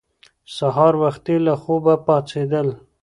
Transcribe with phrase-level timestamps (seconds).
[0.57, 2.67] سهار وختي له خوبه پاڅېدل